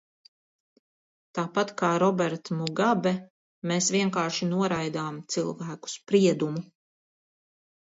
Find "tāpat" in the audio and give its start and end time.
1.39-1.73